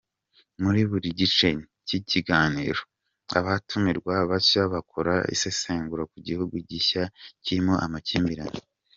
Muri 0.61 0.81
buri 0.89 1.07
gice 1.19 1.49
cy’ikiganiro, 1.87 2.81
abatumirwa 3.37 4.13
bashya 4.29 4.63
bakora 4.73 5.13
isesengura 5.35 6.03
ku 6.11 6.17
gihugu 6.27 6.55
gishya 6.69 7.03
kirimo 7.43 7.73
amakimbirane. 7.85 8.59